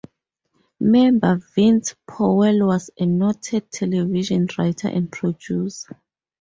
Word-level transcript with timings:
Member 0.79 1.39
Vince 1.53 1.93
Powell 2.07 2.65
was 2.65 2.89
a 2.97 3.05
noted 3.05 3.69
television 3.69 4.47
writer 4.57 4.87
and 4.87 5.11
producer. 5.11 5.95